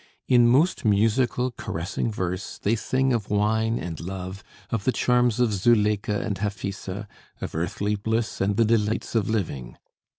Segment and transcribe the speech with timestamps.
[0.27, 5.53] In most musical, caressing verse they sing of wine and love, of the charms of
[5.53, 7.07] Zuleika and Hafisa,
[7.39, 9.77] of earthly bliss and the delights of living.